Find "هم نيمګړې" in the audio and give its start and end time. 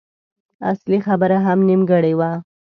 1.45-2.13